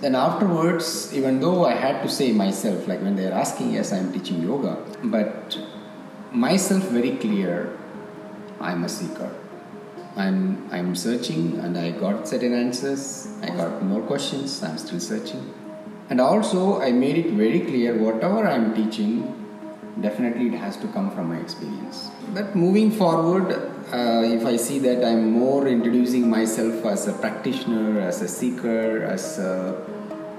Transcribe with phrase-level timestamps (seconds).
[0.00, 4.12] Then afterwards, even though I had to say myself, like when they're asking, yes, I'm
[4.12, 5.56] teaching yoga, but
[6.32, 7.78] myself very clear,
[8.60, 9.30] I'm a seeker.
[10.16, 13.28] I'm I'm searching and I got certain answers.
[13.42, 14.62] I got more questions.
[14.62, 15.52] I'm still searching.
[16.10, 19.34] And also I made it very clear whatever I'm teaching,
[20.00, 22.10] definitely it has to come from my experience.
[22.32, 27.99] But moving forward, uh, if I see that I'm more introducing myself as a practitioner,
[28.01, 29.75] as a seeker, as a,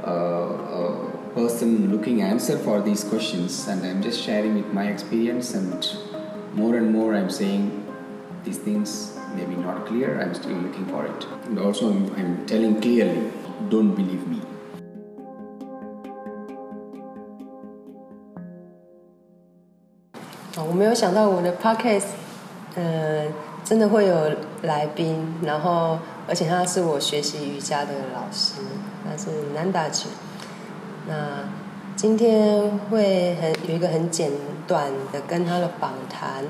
[0.04, 5.54] a, a person looking answer for these questions, and I'm just sharing with my experience,
[5.54, 5.86] and
[6.54, 7.86] more and more I'm saying
[8.44, 10.20] these things maybe not clear.
[10.20, 13.30] I'm still looking for it, and also I'm, I'm telling clearly,
[13.68, 14.40] don't believe me.
[20.68, 22.06] 我没有想到我的 podcast，
[22.75, 23.25] 呃，
[23.63, 24.31] 真的会有
[24.63, 25.97] 来宾，然后
[26.27, 28.55] 而且他是我学习瑜伽的老师，
[29.03, 30.07] 他是南达吉。
[31.07, 31.47] 那
[31.95, 34.29] 今天会很有一个很简
[34.67, 36.43] 短的跟他的访谈，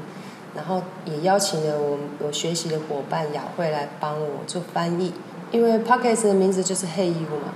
[0.56, 5.14] 然后也邀请了我我学习的伙伴雅慧来帮我做翻译，
[5.52, 7.54] 因为 podcast 的名字就是 Hey You 嘛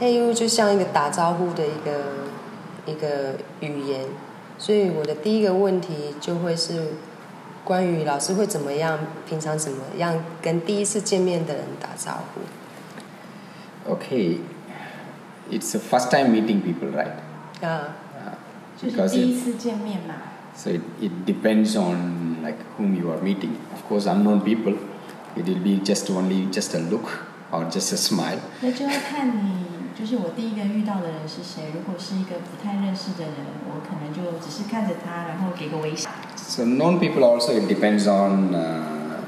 [0.00, 1.90] ，Hey You 就像一个打招呼的一个
[2.86, 4.04] 一个语言。
[4.58, 6.92] 所以我的第一个问题就会是
[7.70, 12.40] 关于老师会怎么样，平常怎么样跟第一次见面的人打招呼。
[13.94, 14.38] Okay,
[15.48, 17.12] it's the first time meeting people, right?
[17.64, 20.16] 啊，Uh, 就是第一次见面嘛
[20.52, 23.52] ，so it, it depends on like whom you are meeting.
[23.72, 24.74] Of course, unknown people,
[25.36, 27.08] it will be just only just a look
[27.52, 28.40] or just a smile.
[28.62, 31.70] 那就要看你，就是我第一个遇到的人是谁。
[31.72, 33.34] 如果是一个不太认识的人，
[33.68, 36.10] 我可能就只是看着他，然后给个微笑。
[36.49, 39.21] So known people also it depends on uh,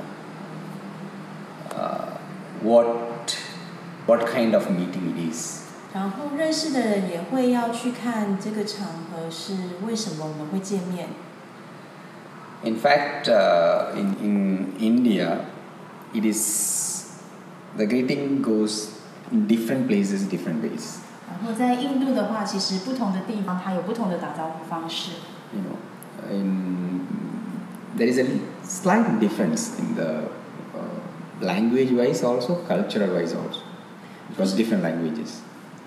[1.76, 2.18] uh,
[2.62, 3.38] what
[4.06, 5.64] what kind of meeting it is.
[5.94, 9.54] 然后认识的人也会要去看这个场合是
[9.86, 11.08] 为什么我们会见面。
[12.64, 15.46] In fact, uh, in in India,
[16.14, 17.06] it is
[17.76, 18.90] the greeting goes
[19.32, 20.98] in different places, different ways.
[21.30, 25.12] 然后在印度的话，其实不同的地方它有不同的打招呼方式。
[25.54, 25.78] You know,
[26.32, 26.91] in,
[27.96, 28.26] there is a
[28.64, 30.30] slight difference in the
[30.76, 31.00] uh,
[31.42, 33.62] language-wise also, cultural-wise also,
[34.30, 35.42] because different languages.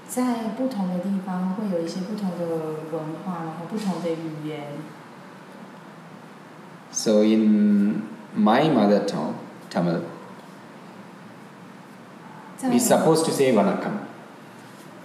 [0.09, 2.47] 在不同的地方会有一些不同的
[2.91, 4.63] 文化，然后不同的语言。
[6.91, 8.03] So in
[8.37, 9.35] my mother tongue,
[9.71, 10.01] Tamil,
[12.57, 14.01] 在 we supposed to say vanakkam.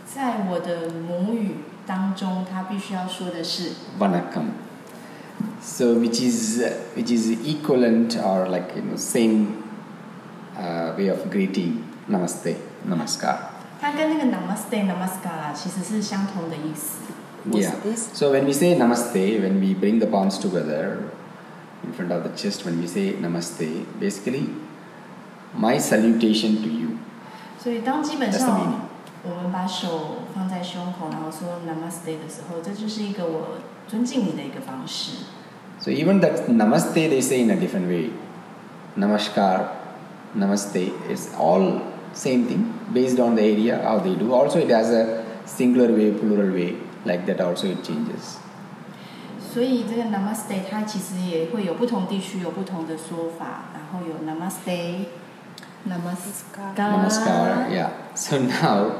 [0.07, 4.47] 在我的母语当中，他必须要说的是 vanakkam.
[5.61, 6.63] So which is
[6.95, 9.63] which is equivalent or like you know same
[10.57, 12.55] uh, way of greeting namaste,
[12.87, 13.37] namaskar.
[13.81, 16.99] 它跟那个 Namaste Namaskara 其实是相同的意思。
[17.49, 17.75] What's Yeah.
[17.83, 18.09] this?
[18.13, 21.11] So when we say namaste, when we bring the palms together
[21.83, 24.49] in front of the chest, when we say namaste, basically
[25.53, 26.97] my salutation to you.
[27.59, 28.79] 所以当基本 That's the 上 meaning.
[29.23, 33.57] 我们把手放在胸口，然后说 Namaste 的时候，这就是一个我
[33.89, 35.25] 尊敬你的一个方式。
[35.79, 38.11] So even that namaste they say in a different way.
[38.97, 39.71] Namaskar,
[40.37, 41.81] namaste is all
[42.13, 44.33] same thing based on the area how they do.
[44.33, 48.37] Also it has a singular way, plural way, like that also it changes.
[49.53, 57.89] 所以这个 Namaste 它其实也会有不同地区有不同的说法，然后有 Namaste、Namaskar、 Namaskar, yeah.
[58.15, 58.91] So now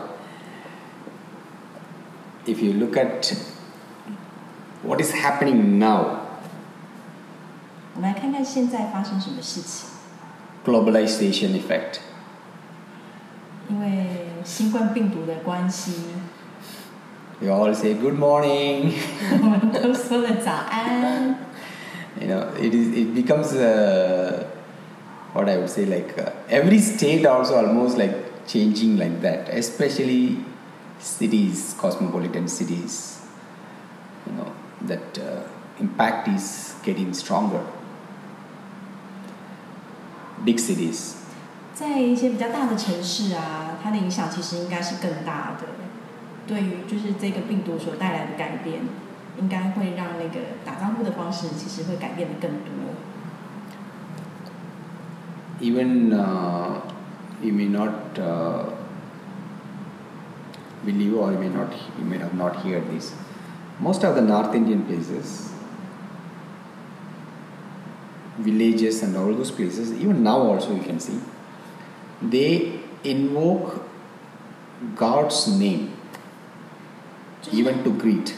[2.46, 3.34] if you look at
[4.84, 6.20] what is happening now,
[7.96, 9.90] 我们来看看现在发生什么事情。
[10.66, 12.00] globalization effect.
[13.70, 14.08] 因为
[14.44, 15.94] 新冠病毒的关系，
[17.42, 18.94] We all say good morning.
[19.32, 21.36] 我们都说了早安。
[22.22, 24.46] you know it is it becomes uh,
[25.34, 28.14] what i would say like uh, every state also almost like
[28.48, 30.38] changing like that especially
[30.98, 33.19] cities cosmopolitan cities you know
[34.90, 35.44] that uh,
[35.80, 37.62] impact is getting stronger
[40.46, 41.16] big cities
[41.74, 45.68] 在一些比较大的城市啊，它的影响其实应该是更大的。
[46.48, 48.82] 对于就是这个病毒所带来的改变，
[49.42, 52.70] 应该会让那个打招呼的方式其实会改变的更多。
[55.60, 56.82] even uh,
[57.42, 58.66] you may not uh,
[60.86, 63.14] believe or you may not you may have not heard this
[63.80, 65.52] most of the north indian places
[68.40, 71.20] villages and all those places even now also you can see
[72.22, 73.82] they invoke
[74.96, 75.90] God's name,
[77.42, 78.34] 就是 even to greet.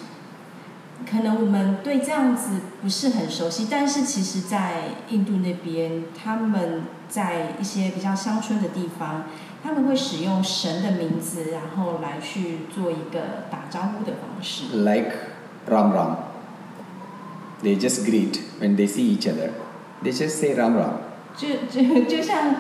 [1.10, 9.24] 可能我们对这样子不是很熟悉，但是其实，在印度那边，他们在一些比较乡村的地方，
[9.64, 14.84] 他们会使用神的名字，然后来去做一个打招呼的方式。
[14.84, 15.14] like
[15.68, 16.18] Ram Ram.
[17.64, 19.52] They just greet when they see each other.
[20.04, 21.00] They just say Ram Ram.
[21.36, 22.56] 就就就像，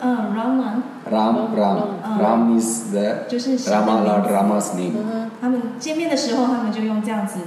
[0.00, 1.78] 嗯，Rama， Ram Ram.
[2.02, 2.20] Oh.
[2.20, 4.92] Ram is the 就是神的 Rama 名 Lord 字 Rama's name.
[4.96, 7.40] 嗯哼他们见面的时候，他们就用这样子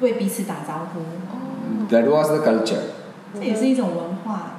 [0.00, 1.00] 为彼此打招呼，
[1.94, 2.80] That was the culture.
[3.34, 4.52] 这也是一种文化。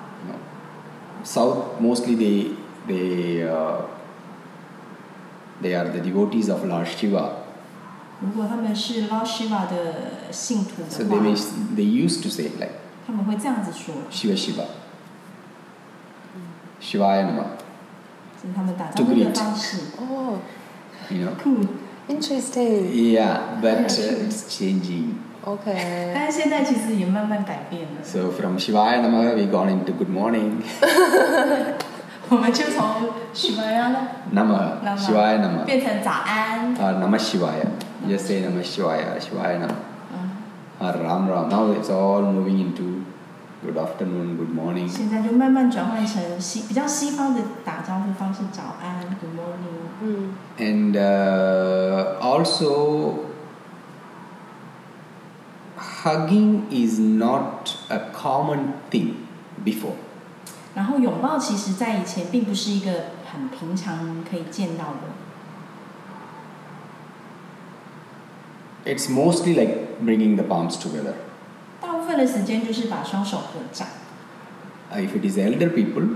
[1.23, 2.51] South mostly they
[2.87, 3.81] they uh,
[5.61, 7.40] they are the devotees of Lord Shiva.
[8.21, 11.35] 如果他们是 Lord Shiva 的信徒 So 的 they 话 may,
[11.75, 12.71] they used to say like
[13.05, 14.65] 他们会这样子说， Shiva Shiva.
[16.81, 17.43] Shivaya Nama.
[18.41, 19.77] 这是他们打招呼的方式。
[19.99, 20.39] 哦
[21.09, 21.35] You know.
[21.41, 21.67] Cool。
[22.09, 22.91] ，interesting。
[22.93, 25.15] Yeah, but uh, it's changing.
[25.43, 30.61] OK， 但是现在其实也慢慢改变了， So from Shivaya Nama we gone into Good Morning.
[32.31, 33.97] 我们就从 Shivaya 呢
[34.31, 34.79] Nama.
[34.83, 35.63] Nama Shivaya Nama.
[35.65, 37.65] 变成早安， Or Namah Shivaya.
[38.07, 39.19] Just say Namah Shivaya.
[39.19, 39.75] Shivaya Nama.
[40.13, 40.29] 嗯，
[40.79, 41.49] Or Ram Ram.
[41.49, 43.03] Now it's all moving into
[43.63, 44.87] Good afternoon, Good morning.
[44.87, 49.87] 现在就慢慢转换成西比较西方的打招呼方式，早安，Good morning。
[50.03, 50.29] 嗯
[50.59, 53.25] And uh, also,
[55.75, 59.27] hugging is not a common thing
[59.63, 59.95] before.
[60.75, 62.91] 然后拥抱其实在以前并不是一个
[63.31, 65.07] 很平常可以见到的，
[68.85, 71.13] It's mostly like bringing the palms together.
[71.81, 73.87] 大部分的时间就是把双手合掌。
[74.91, 76.07] Uh, if it is elder people,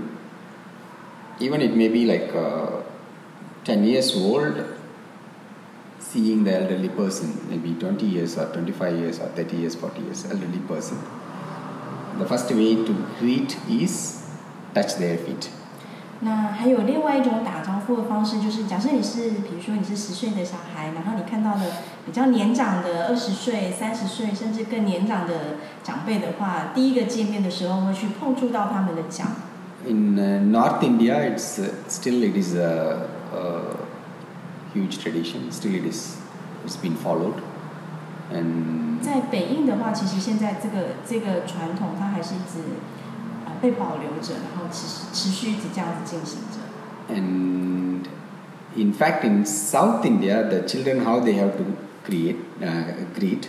[1.38, 2.82] even it may be like uh,
[3.64, 4.54] 10 years old,
[5.98, 10.24] seeing the elderly person, maybe 20 years or 25 years or 30 years, 40 years,
[10.24, 10.96] elderly person,
[12.18, 14.22] the first way to greet is
[14.73, 15.49] touch their feet.
[16.21, 21.61] 那还有另外一种打招呼的方式，就是假设你是，比如说你是十岁的小孩，然后你看到了
[22.05, 29.25] 比较年长的二十岁、三十岁，甚至更年长的长辈的话，第一个见面的时候会去碰触到他们的脚。
[29.87, 33.77] In uh, North India, it's uh, still it is a, a
[34.73, 35.51] huge tradition.
[35.51, 36.17] Still, it is
[36.65, 37.35] it's been followed,
[38.33, 42.96] and 在北印的话，其实现在这个这个传统它还是一直呃
[43.60, 46.58] 被保留着，然后持持续一直这样子进行着。
[47.14, 48.06] and
[48.76, 51.64] in fact, in South India, the children how they have to
[52.04, 53.48] create uh, greet.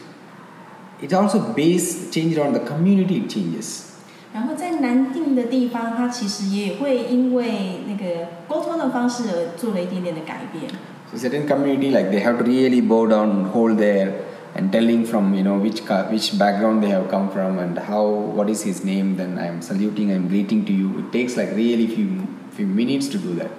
[1.02, 3.90] It also based changed on the community it changes.
[4.34, 10.72] 然后在南定的地方，它其实也会因为那个沟通的方式而做了一点点的改变。
[11.12, 14.12] So certain community like they have to really bow down, hold there,
[14.58, 18.06] and telling from you know which ca- which background they have come from and how
[18.06, 19.16] what is his name.
[19.18, 21.00] Then I'm saluting, I'm greeting to you.
[21.00, 23.52] It takes like really few few minutes to do that,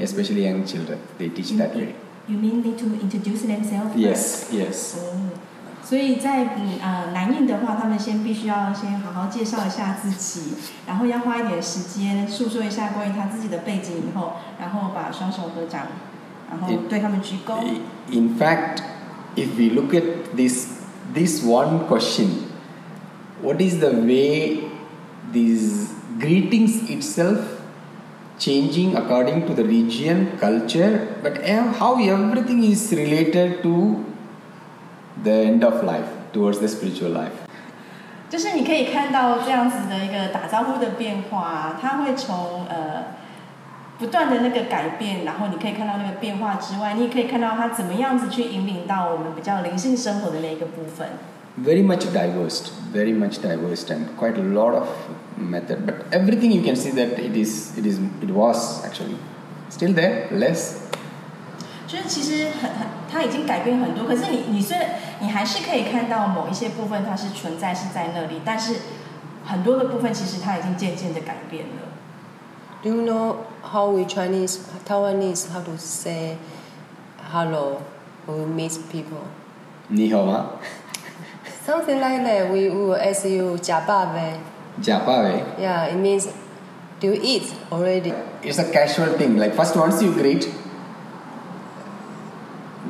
[0.00, 0.98] especially young children.
[1.18, 1.94] They teach that way.
[2.28, 3.96] You mean need to introduce themselves?
[3.96, 4.96] Yes, yes.
[4.96, 5.32] 哦，
[5.82, 10.54] 所以在嗯呃南印的话，他们先必须要先好好介绍一下自己，
[10.86, 15.86] 然后要花一点时间诉说一下关于他自己的背景以后，然后把双手合掌，
[16.50, 17.62] 然后对他们鞠躬。
[18.12, 18.82] In fact,
[19.36, 20.82] if we look at this
[21.14, 22.50] this one question,
[23.42, 24.64] what is the way
[25.32, 27.38] these greetings itself
[28.38, 34.04] changing according to the region, culture, but ev- how everything is related to
[35.22, 37.34] the end of life, towards the spiritual life.
[38.30, 43.16] 就是你可以看到这样子的一个打招呼的变化，它会从呃
[43.99, 51.09] 不断的那个改变，然后你可以看到那个变化之外，你也可以看到它怎么样子去引领到我们比较灵性生活的那一个部分。
[51.63, 54.87] Very much diverse, very much diverse, and quite a lot of
[55.37, 55.85] method.
[55.85, 59.17] But everything you can see that it is, it is, it was actually
[59.69, 60.77] still there, less,
[61.85, 64.87] 就是其实很很，它已经改变很多，可是你你虽然
[65.19, 68.77] 你还是可以看到某一些部分它是存在是在那里，但是
[69.45, 71.92] 很多的部分其实它已经渐渐的改变了。
[72.82, 76.38] Do you know how we Chinese Taiwanese how to say
[77.32, 77.82] hello
[78.26, 79.22] when we meet people?
[79.88, 80.50] 你好吗？
[81.66, 82.50] Something like that.
[82.50, 84.38] We, we will ask you 假爸呗
[84.80, 85.42] Japawe.
[85.58, 86.28] Yeah, it means
[87.00, 88.12] do you eat already?
[88.42, 89.36] It's a casual thing.
[89.36, 90.48] Like first once you greet,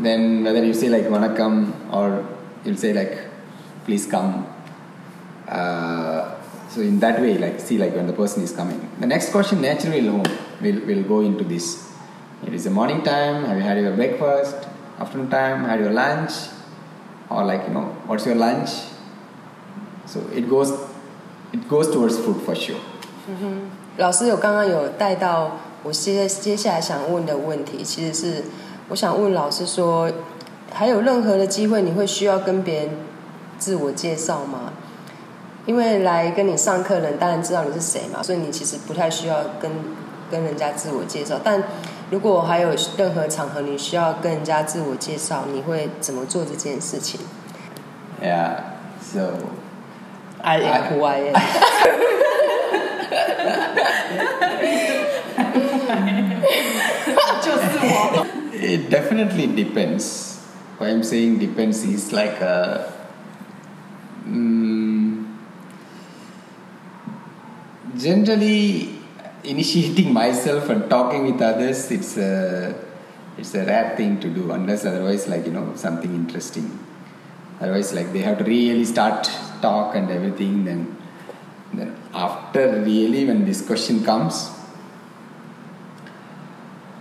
[0.02, 2.24] then whether you say like wanakam or
[2.64, 3.18] you'll say like
[3.86, 4.46] please come.
[5.48, 6.21] Uh,
[6.72, 8.80] so in that way, like see like when the person is coming.
[9.00, 10.22] The next question naturally will
[10.60, 11.88] will will go into this.
[12.46, 13.44] It is the morning time.
[13.44, 14.56] Have you had your breakfast?
[14.98, 15.64] Afternoon time.
[15.64, 16.32] Had your lunch?
[17.30, 18.70] Or like you know, what's your lunch?
[20.06, 20.72] So it goes,
[21.52, 22.80] it goes towards food for sure.
[23.98, 28.44] 老师有刚刚有带到我现在接下来想问的问题，其实是
[28.88, 30.10] 我想问老师说，
[30.72, 32.90] 还有任何的机会你会需要跟别人
[33.58, 34.71] 自我介绍吗？
[35.65, 39.71] 因为来跟你上课的人当然知道你是谁嘛，所以你其实不太需要跟
[40.29, 41.39] 跟人家自我介绍。
[41.43, 41.63] 但
[42.09, 47.19] 如果还有任何场合你需要跟人家自我介绍，你会怎么做这件事情
[48.21, 48.57] Yeah.
[49.01, 51.33] So？I am who I am。
[57.41, 58.25] 就是我。
[58.53, 60.37] it definitely depends.
[60.79, 62.92] Why I'm saying depends is like a.
[68.03, 68.89] generally,
[69.43, 72.75] initiating myself and talking with others, it's a
[73.37, 76.67] it's a rare thing to do unless otherwise like you know something interesting.
[77.59, 79.23] Otherwise, like they have to really start
[79.61, 80.65] talk and everything.
[80.65, 80.97] Then,
[81.73, 84.51] then after really when this question comes,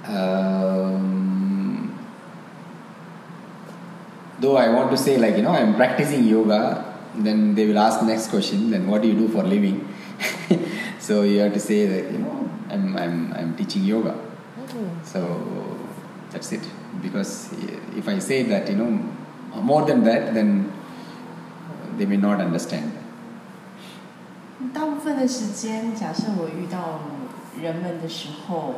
[0.06, 1.98] um,
[4.38, 8.02] though I want to say like you know I'm practicing yoga, then they will ask
[8.04, 8.70] next question.
[8.70, 9.88] Then what do you do for living?
[11.01, 14.15] so you have to say that you know I'm I'm I'm teaching yoga.
[15.03, 15.19] So
[16.31, 16.61] that's it.
[17.01, 17.49] Because
[17.95, 18.99] if I say that you know
[19.61, 20.71] more than that, then
[21.97, 22.91] they may not understand.
[24.73, 26.99] 大部分的时间，假设我遇到
[27.61, 28.73] 人们的时候，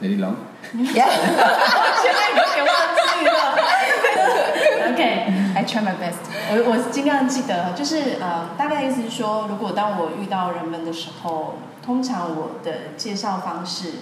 [0.00, 0.36] Very long.
[0.72, 0.92] 现在
[2.30, 3.32] 有点忘记了。
[5.59, 6.71] OK，I、try my best 我。
[6.71, 13.95] 我尽量记得，就是呃，大概意思是说，如果当我遇到人们的时候，通常我的介绍方式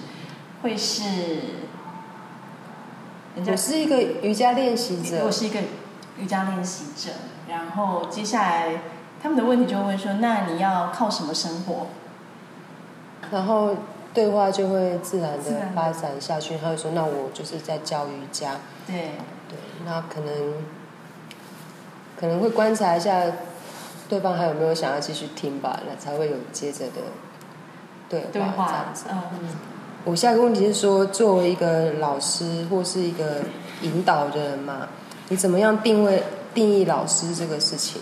[0.62, 1.04] 会是，
[3.34, 5.60] 人家我是一个瑜伽练习者我，是一个
[6.18, 7.12] 瑜伽练习者，
[7.48, 8.80] 然后接下来
[9.22, 11.88] 他们的问题就会问说，那你要靠什么生活？
[13.30, 13.74] 然后
[14.14, 16.56] 对话就会自然的发展下去。
[16.56, 18.52] 他会说：“那我就是在教瑜伽。”
[18.86, 19.12] 对，
[19.48, 20.54] 对，那可能
[22.18, 23.22] 可能会观察一下
[24.08, 27.02] 对方还有没有想要继续听吧，那才会有接着的
[28.08, 29.48] 对话这对话样子。，嗯。
[30.04, 33.42] 我下一个问题是说，作为一个老师或是一个
[33.82, 34.88] 引导的人嘛，
[35.28, 36.22] 你怎么样定位
[36.54, 38.00] 定义老师这个事情？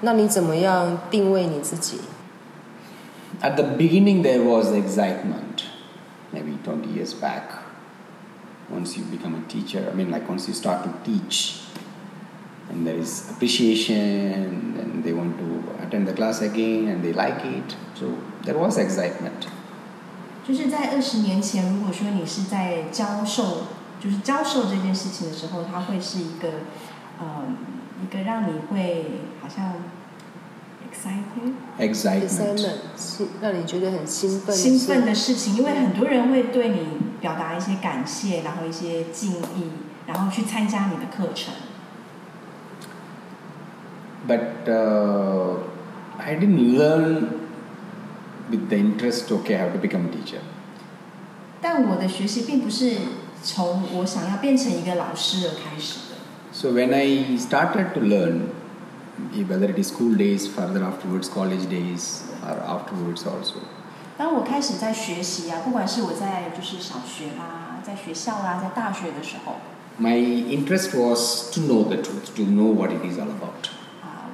[0.00, 2.00] 那你怎么样定位你自己
[3.42, 5.64] ？At the beginning, there was excitement,
[6.32, 7.42] maybe 20 years back.
[8.72, 11.56] Once you become a teacher, I mean, like once you start to teach,
[12.70, 15.44] and there is appreciation, and they want to
[15.82, 17.76] attend the class again, and they like it.
[17.94, 18.06] So
[18.44, 19.48] there was excitement.
[20.46, 23.68] 就是在二十年前，如果说你是在教授，
[23.98, 26.48] 就是教授这件事情的时候，它会是一个，
[27.18, 27.46] 呃，
[28.02, 29.06] 一个让你会
[29.40, 29.72] 好像
[31.80, 32.28] excited
[32.96, 36.80] 是让你觉得很兴奋、兴奋的事情，因为很多人会对你
[37.20, 39.70] 表达一些感谢，然后一些敬意，
[40.06, 41.54] 然后去参加你的课程。
[44.27, 45.57] But uh,
[46.19, 47.47] I didn't learn
[48.49, 50.41] with the interest, okay, I have to become a teacher.
[51.61, 52.95] 但我的学习并不是
[53.43, 56.15] 从我想要变成一个老师而开始的。
[56.51, 58.49] So when I started to learn,
[59.47, 63.59] whether it is school days, further afterwards, college days, or afterwards also,
[64.17, 69.55] 当我开始在学习啊，不管是我在就是小学啦，在学校啦，在大学的时候，
[70.01, 73.69] my interest was to know the truth, to know what it is all about.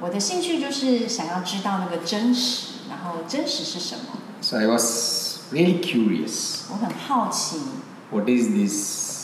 [0.00, 4.18] 我的兴趣就是想要知道那个真实，然后真实是什么？
[4.40, 6.62] So I was really curious.
[6.70, 7.58] 我很好奇，
[8.10, 9.16] What is this?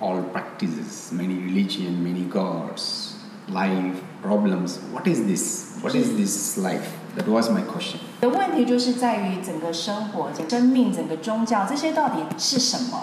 [0.00, 3.14] All practices, many religion, many gods,
[3.48, 4.78] life, problems.
[4.92, 5.78] What is this?
[5.82, 6.88] What is this life?
[7.16, 8.00] That was my question.
[8.20, 13.02] 的问题就是在于整个生活、整个生命、整个宗教这些到底是什么？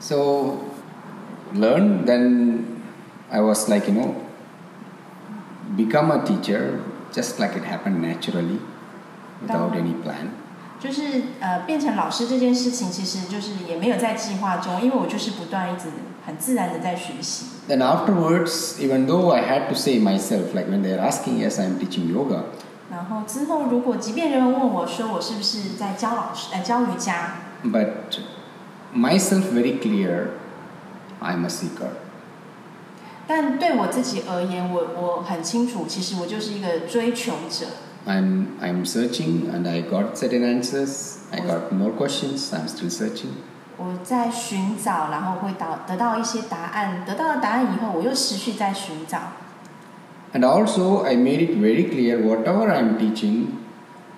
[0.00, 0.56] So
[1.54, 2.04] learn.
[2.04, 2.64] Then
[3.30, 4.14] I was like you know,
[5.76, 6.80] become a teacher
[7.12, 8.58] just like it happened naturally,
[9.42, 10.30] without any plan.
[10.80, 15.84] 就是呃，变成老师这件事情，其实就是也没有在计划中，因为我就是不断一直
[16.26, 17.44] 很自然的在学习。
[17.68, 21.78] Then afterwards, even though I had to say myself, like when they're asking, yes, I'm
[21.78, 22.42] teaching yoga.
[22.90, 27.88] 然后之后，如果即便人们问我说我是不是在教老师，呃，教瑜伽， But
[28.94, 30.26] myself very clear,
[31.22, 31.88] I'm a seeker.
[33.28, 37.66] 但对我自己而言，我我很清楚，其实我就是一个追求者。
[38.06, 41.16] I'm I'm searching and I got certain answers.
[41.32, 42.50] I got more questions.
[42.52, 43.32] I'm still searching.
[43.76, 49.18] 我在寻找，然后会到得到一些答案，得到了答案以后，我又持续在寻找。
[50.34, 53.46] And also, I made it very clear whatever I'm teaching,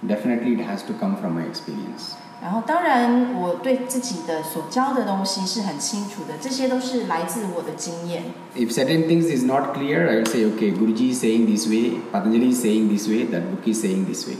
[0.07, 2.17] definitely it has to come from my experience.
[2.42, 8.24] 然后，当然，我对自己的所教的东西是很清楚的，这些都是来自我的经验。
[8.56, 12.52] If certain things is not clear, I will say, okay, Guruji is saying this way, Patanjali
[12.52, 14.38] is saying this way, that book is saying this way.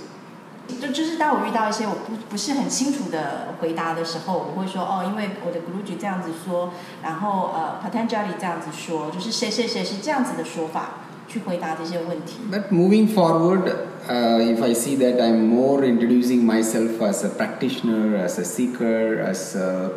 [0.82, 6.72] 就就是当我遇到一些我不不是很清楚的回答的时候，我会说哦，因为我的 Guruji 这样子说，
[7.04, 12.39] 然后呃 Patanjali 这样子说，就是谁谁谁是这样子的说法去回答这些问题。
[12.51, 13.71] But moving forward,
[14.09, 19.21] uh, if I see that I'm more introducing myself as a practitioner, as a seeker,
[19.21, 19.91] as a,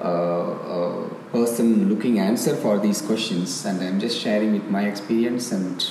[0.00, 5.52] a, a person looking answer for these questions, and I'm just sharing with my experience,
[5.52, 5.84] and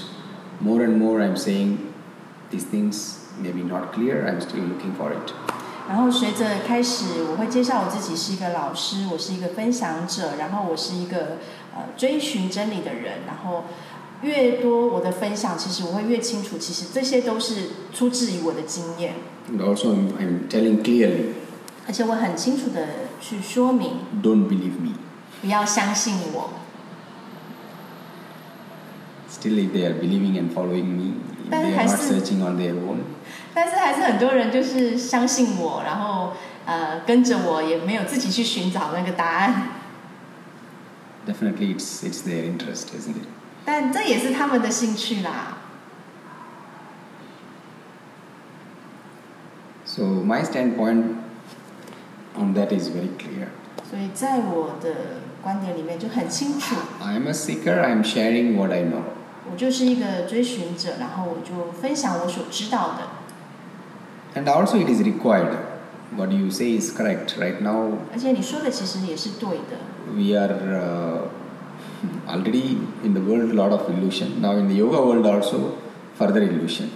[0.60, 1.94] more and more I'm saying
[2.52, 4.28] these things maybe not clear.
[4.28, 5.34] I'm still looking for it.
[5.90, 11.38] 然后随着开始，我会介绍我自己是一个老师，我是一个分享者，然后我是一个
[11.74, 13.20] 呃追寻真理的人。
[13.26, 13.64] 然后
[14.23, 19.15] 越多我的分享，其实我会越清楚，其实这些都是出自于我的经验
[19.51, 21.33] ，And also, I'm, I'm telling clearly,
[21.87, 22.87] 而且我很清楚的
[23.21, 24.95] 去说明，don't believe me.
[25.41, 26.51] 不要相信我。
[29.29, 31.15] Still, if they are believing and following me,
[31.51, 32.99] they are not searching on their own.
[33.53, 39.69] 但是还是很多人就是相信我，然后呃跟着我，也没有自己去寻找那个答案。
[41.27, 43.27] Definitely, it's it's their interest, isn't it?
[43.66, 45.58] 但这也是他们的兴趣啦。
[49.86, 51.16] So my standpoint
[52.36, 53.48] on that is very clear.
[53.90, 57.80] 所以在我的观点里面就很清楚， I am a seeker.
[57.82, 59.02] I am sharing what I know.
[59.50, 63.08] 我就是一个追寻者，然后我就分享我所知道的。
[64.36, 65.56] And also, it is required.
[66.16, 67.38] What you say is correct.
[67.40, 69.78] Right now, 而且你说的其实也是对的。
[70.14, 71.28] we are uh,
[72.27, 74.41] already in the world a lot of illusion.
[74.41, 75.77] Now, in the yoga world also,
[76.19, 76.89] further illusion.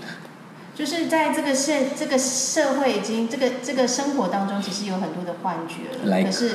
[0.75, 6.23] 就是在这个社这个社会已经这个这个生活当中，其实有很多的幻觉了。
[6.23, 6.51] 可是，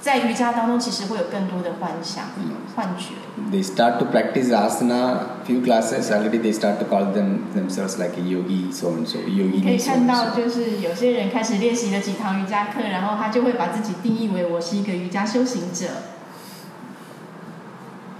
[0.00, 3.14] 在瑜伽当中，其实会有更多的幻想、嗯幻觉。
[3.50, 5.40] They start to practice asana.
[5.46, 9.18] Few classes already they start to call them themselves like a yogi, so and so,
[9.18, 15.86] 可以看到，就是有些人开始练习了几堂瑜伽课，然后他就会把自己定义为我是一个瑜伽修行者，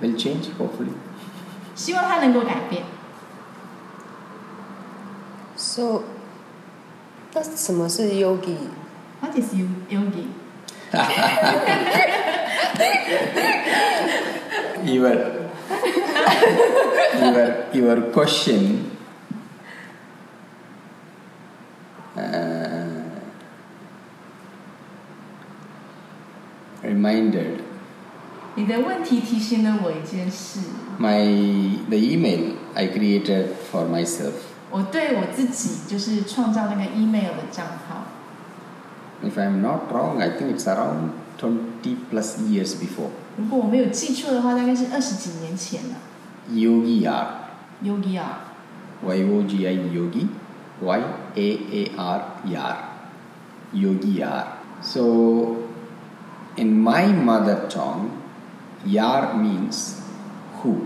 [0.01, 0.93] Will change hopefully.
[1.75, 2.83] 希望他能够改变。
[5.55, 6.03] So，
[7.33, 8.57] 那什么是 yogi？
[9.21, 10.27] What is you yogi？
[14.85, 15.15] your
[17.21, 18.91] your your question
[22.15, 23.21] uh,
[26.83, 27.63] reminded
[28.55, 30.61] 你的问题提醒了我一件事，
[30.99, 34.31] my the email I created for myself.
[34.71, 38.05] 我对我自己就是创造那个 email 的账号。
[39.23, 43.09] If I'm not wrong, I think it's around 20 plus years before.
[43.37, 45.95] 如果我没有记错的话，大概是二十几年前了。
[46.51, 47.27] Yogi R.
[47.83, 48.39] Yogi 啊，
[49.03, 50.27] Y O G I Yogi
[50.81, 50.99] Y
[51.35, 52.75] A A R Yar
[53.73, 54.43] Yogi Yar.
[54.81, 55.57] So
[56.55, 58.09] in my mother tongue,
[58.85, 59.95] Yar means
[60.61, 60.85] who.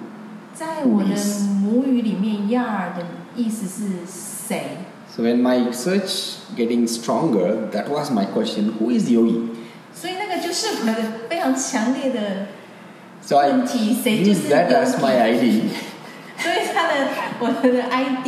[0.54, 1.16] 在我的
[1.62, 4.78] 母语里面，yar 的意思是谁？
[5.14, 9.50] So when my search getting stronger, that was my question: Who is Yogi?
[9.94, 10.96] 所以那个就是我的
[11.30, 12.48] 非常强烈的
[13.22, 15.62] So I 问题，谁就 use 是 that as my Yogi。
[15.62, 15.64] ID.
[16.38, 17.08] 所以他的
[17.40, 18.28] 我的 ID，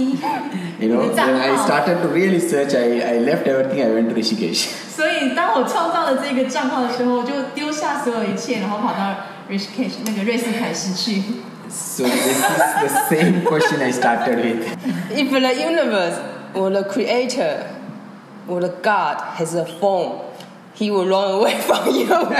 [0.79, 1.67] You know, 我的账 when I 号。
[1.67, 3.81] started to really search, I, I left everything.
[3.81, 4.67] I went to Rishikesh.
[4.95, 9.15] 所以当我创造了这个账号的时候，我就丢下所有一切，然后跑到
[9.49, 11.21] Rishikesh 那个瑞斯凯市去。
[11.69, 12.41] So this is
[12.81, 14.63] the same question I started with.
[15.11, 16.19] If the universe
[16.53, 17.65] or the creator
[18.47, 20.21] or the God has a phone,
[20.75, 22.07] he will run away from you.
[22.07, 22.33] Lots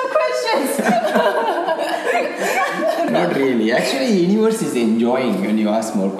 [0.00, 0.78] of questions.
[3.10, 3.72] Not really.
[3.72, 6.10] Actually, universe is enjoying when you ask more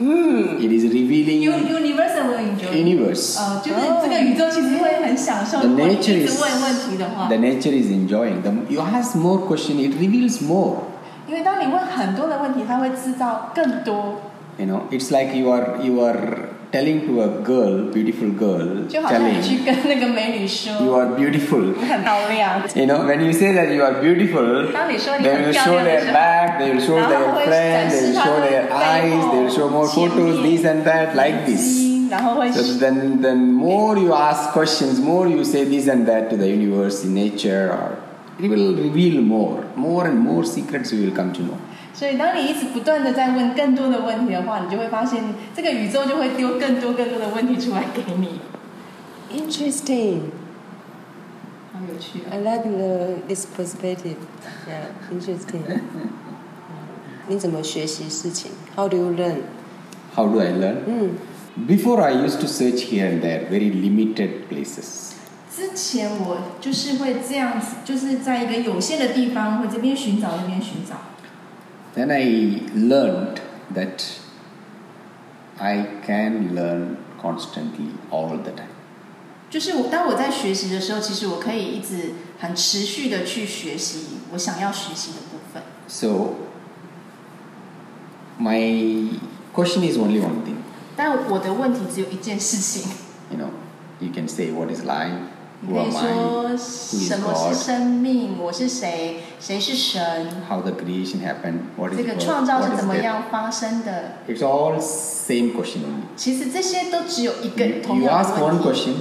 [0.00, 0.58] question.
[0.60, 2.72] It is revealing U Universal will enjoy。
[2.74, 3.38] universe.
[3.38, 8.42] 呃，就是这个宇宙其实会很享受， The 如果你 nature 一 is 直问问题的话 the，nature is enjoying.
[8.42, 10.76] The, you ask more question, it reveals more.
[11.26, 14.20] 因为当你问很多的问题，它会制造更多
[14.58, 19.58] You know, it's like you are you are telling to a girl, beautiful girl, 就好像你去
[19.58, 21.74] telling 跟那个美女说 you are beautiful.
[21.78, 25.62] 你很漂亮， You know, when you say that you are beautiful, 当你说你 they 很 will 漂
[25.62, 28.06] show 亮的 their 时候， back, they will show 然后 their 会 friend, 展 they 示
[28.06, 30.56] will 他 show 的 their 背 eyes, 后 they will show more 前 photos, 面
[30.56, 31.60] this and that, like 眼 this.
[31.76, 36.36] 睛然后会 So then, then more you ask questions, more you say this and that to
[36.36, 37.98] the universe, in nature, or
[38.42, 41.58] it will reveal more, more and more secrets you will come to know.
[41.93, 45.23] 所以，当你一直不断的在问更多的问题的话，你就会发现
[45.55, 48.39] 这个宇宙就会丢更多更多的问题出来给你
[49.31, 50.21] ，Interesting.
[51.73, 54.15] 好有趣啊！I like the this perspective.
[54.67, 55.61] Yeah, interesting.
[57.27, 59.41] 你怎么学习事情？How do you learn?
[60.15, 60.77] How do I learn?
[60.87, 61.11] 嗯
[61.67, 65.11] ，Before I used to search here and there, very limited places.
[65.53, 71.10] 之前我就是会这样子，就是在一个有限的地方，会这边寻找那边寻找。
[71.94, 73.40] Then I learned
[73.74, 74.02] that
[75.58, 78.68] I can learn constantly all the time.
[79.48, 85.62] 就是我当我在学习的时候，其实我可以一直很持续的去学习我想要学习的部分。
[85.88, 86.34] So,
[88.38, 89.18] my
[89.54, 90.56] question is only one thing.
[90.96, 92.90] 但我的问题只有一件事情，
[93.30, 93.50] You know,
[94.00, 95.12] you can say, What is life?
[95.60, 96.56] 你 Who 可以 am 说 I?
[96.56, 101.60] 什么是生命，我是谁，谁是神， How the creation happened?
[101.76, 102.18] What is 这个 birth?
[102.24, 103.02] 创造 What 是 is 怎么 death?
[103.02, 104.12] 样发生的。
[104.28, 106.04] It's all same question only.
[106.16, 108.68] 其实这些都只有一个 You, 同 you 样 ask 的 one 问题。
[108.68, 108.94] question,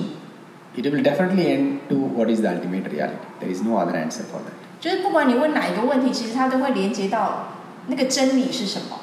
[0.77, 3.15] it will definitely end to what is the ultimate reality.
[3.41, 4.55] There is no other answer for that.
[4.79, 7.49] 就是不管你问哪一个问题，其实它都会连接到
[7.87, 8.99] 那个真理是什么，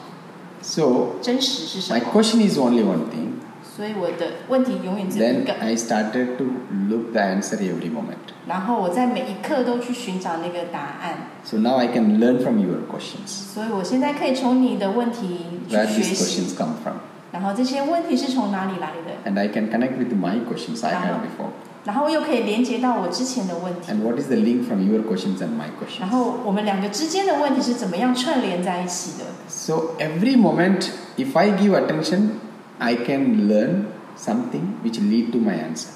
[0.62, 2.10] So, 真实是什 my 么。
[2.12, 3.35] question is only one thing.
[3.76, 5.52] 所以我的问题永远只有一 Then 个。
[5.60, 6.44] I started to
[6.88, 8.32] look the answer every moment.
[8.46, 16.74] 然后我在每一刻都去寻找那个答案， So now I can learn from your questions 所以我现在可以从你的问题去 where 学 these 习 questions，come
[16.82, 16.96] from.
[17.32, 21.22] 然后这些问题是从哪里来的， And I can connect with my questions I had Uh-huh.
[21.22, 21.50] before.
[21.84, 26.10] 然后又可以连接到我之前的问题， And what is the link from your questions and my 然 questions?
[26.10, 29.24] 后我们两个之间的问题是怎么样串联在一起的。
[29.48, 32.28] So every moment, if I give attention,
[32.78, 35.88] I can learn something which lead to my answer.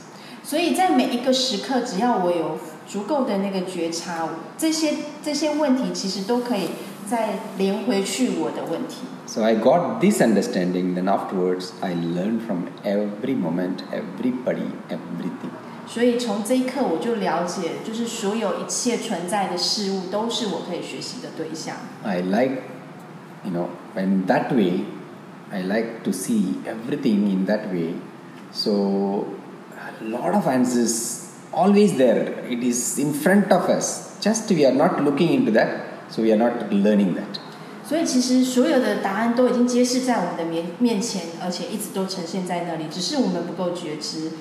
[0.42, 6.68] 所以在每一个时刻，只要我有足够的那个觉察，这些这些问题其实都可以
[7.08, 8.98] 再连回去我的问题。
[9.26, 15.50] So I got this understanding, then afterwards I learned from every moment, everybody, everything.
[15.88, 21.74] 所以从这一刻我就了解，就是所有一切存在的事物都是我可以学习的对象。
[22.04, 22.62] I like,
[23.44, 24.84] you know, when that way,
[25.52, 27.94] I like to see everything in that way.
[28.52, 29.26] So,
[30.00, 32.44] a lot of answers always there.
[32.48, 34.18] It is in front of us.
[34.20, 35.68] Just we are not looking into that,
[36.10, 37.40] so we are not learning that.
[37.84, 44.32] 所以其实所有的答案都已经揭示在我们的面面前，而且一直都呈现在那里，只是我们不够觉知。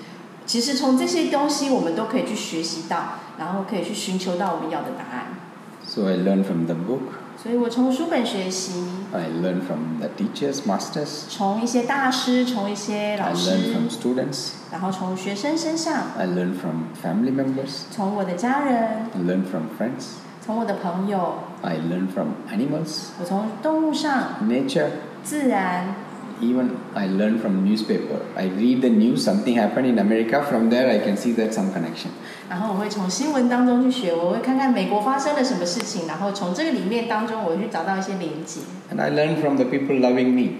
[0.48, 5.38] 其实从这些东西，我们都可以去学习到，然后可以去寻求到我们要的答案。
[5.86, 7.22] So I learn from the book.
[7.42, 8.74] 所以我从书本学习，
[9.14, 11.28] I learn from the teachers, masters.
[11.30, 14.50] 从一些大师，从一些 I 老 learn 师 from，students.
[14.72, 17.84] 然后从学生身上， I learn from family members.
[17.92, 20.16] 从我的家人， I learn from friends.
[20.46, 24.88] 从我的朋友， I learn from animals, 我从动物上、 nature.
[25.24, 25.96] 自然，
[26.42, 28.20] Even I learn from newspaper.
[28.36, 30.44] I read the news, something happened in America.
[30.44, 32.12] From there, I can see that some connection.
[32.51, 38.61] 然后我会从新闻当中去学，我会看看美国发生了什么事情，然后从这个里面当中，我会去找到一些连接。
[38.93, 40.57] And I learn from the people loving me.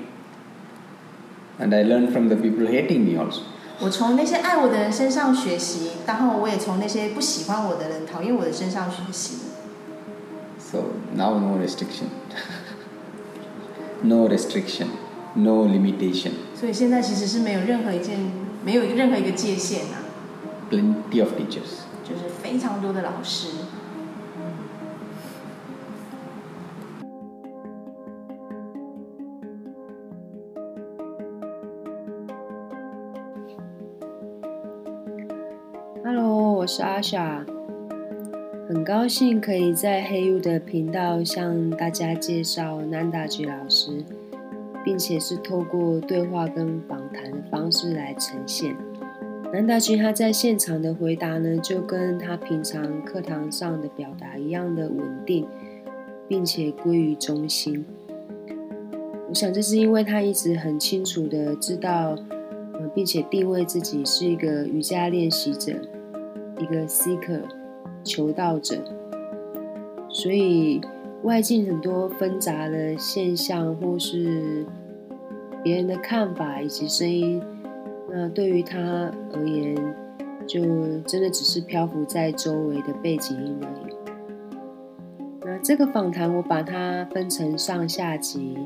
[1.59, 3.41] And I learn from the people hating me also.
[3.81, 9.39] 我从那些爱我的人身上学习，然后我也从那些不喜欢我的人、讨厌我的身上学习。
[10.61, 10.79] So
[11.17, 12.07] now no restriction.
[14.03, 14.87] no restriction.
[15.35, 16.33] No limitation.
[16.59, 18.19] 所以现在其实是没有任何一件，
[18.65, 20.03] 没有任何一个界限啊，
[20.71, 21.81] Plenty of teachers.
[22.05, 23.49] 就是非常多的老师。
[36.05, 37.45] Hello，我是阿莎，
[38.69, 44.05] 很高兴可以在黑 U 的频道向大家介绍南达吉老师，
[44.85, 48.77] 并且是透过对话跟访谈的方式来呈现。
[49.53, 55.47] 南达军他在现场的回答呢，就跟他平常课堂上的表达一样的稳定，
[56.29, 57.85] 并且归于中心。
[59.29, 62.17] 我想这是因为他一直很清楚的知道。
[62.95, 65.73] 并且定位自己是一个瑜伽练习者，
[66.59, 67.43] 一个 seeker
[68.03, 68.83] 求道者，
[70.09, 70.81] 所以
[71.23, 74.65] 外境很多纷杂的现象或是
[75.63, 77.43] 别人的看法以及声音，
[78.13, 79.77] 那对于他而言，
[80.47, 80.61] 就
[81.07, 83.95] 真的只是漂浮在周围的背景音而已。
[85.43, 88.59] 那这个访谈我把它分成上下集，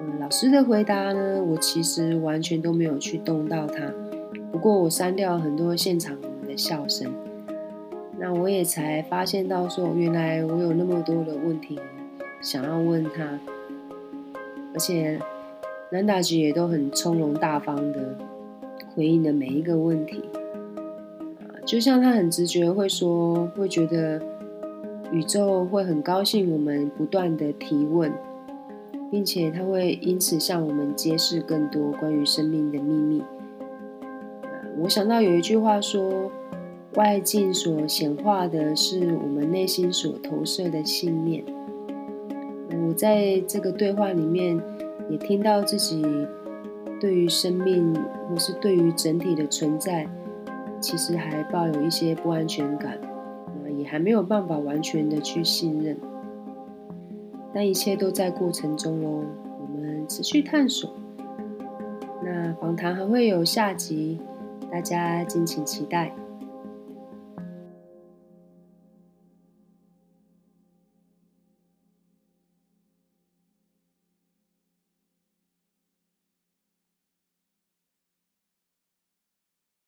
[0.00, 3.92] 嗯，老师的回答呢，我其实完全都没有去动到他，
[4.50, 6.16] 不过我删掉很多现场
[6.46, 7.12] 的笑声。
[8.18, 11.78] 那我也才发现到说，原来我有那么多的问题
[12.40, 13.38] 想要问他，
[14.74, 15.18] 而且
[15.92, 18.16] 南大吉也都很从容大方的
[19.00, 20.22] 回应的每一个问题，
[21.64, 24.20] 就像他很直觉会说，会觉得
[25.10, 28.12] 宇宙会很高兴我们不断的提问，
[29.10, 33.22] 并且他会因此向我们揭示更多关于生命的秘密。
[34.80, 36.30] 我想到有一句话说。
[36.96, 41.44] 外境所显化的是我们内心所投射的信念。
[42.88, 44.60] 我在这个对话里面
[45.08, 46.02] 也听到自己
[47.00, 47.92] 对于生命
[48.28, 50.06] 或是对于整体的存在，
[50.78, 52.98] 其实还抱有一些不安全感，
[53.76, 55.96] 也还没有办法完全的去信任。
[57.52, 59.24] 但一切都在过程中哦，
[59.60, 60.94] 我们持续探索。
[62.22, 64.20] 那访谈还会有下集，
[64.70, 66.14] 大家敬请期待。